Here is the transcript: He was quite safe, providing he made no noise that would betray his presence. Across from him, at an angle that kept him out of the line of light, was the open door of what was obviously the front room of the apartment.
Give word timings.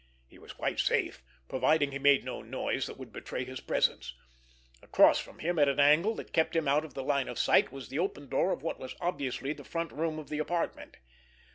He 0.27 0.39
was 0.39 0.51
quite 0.53 0.79
safe, 0.79 1.21
providing 1.47 1.91
he 1.91 1.99
made 1.99 2.25
no 2.25 2.41
noise 2.41 2.87
that 2.87 2.97
would 2.97 3.13
betray 3.13 3.45
his 3.45 3.59
presence. 3.59 4.15
Across 4.81 5.19
from 5.19 5.37
him, 5.37 5.59
at 5.59 5.69
an 5.69 5.79
angle 5.79 6.15
that 6.15 6.33
kept 6.33 6.55
him 6.55 6.67
out 6.67 6.83
of 6.83 6.95
the 6.95 7.03
line 7.03 7.27
of 7.27 7.47
light, 7.47 7.71
was 7.71 7.89
the 7.89 7.99
open 7.99 8.27
door 8.27 8.51
of 8.51 8.63
what 8.63 8.79
was 8.79 8.95
obviously 8.99 9.53
the 9.53 9.63
front 9.63 9.91
room 9.93 10.17
of 10.17 10.29
the 10.29 10.39
apartment. 10.39 10.97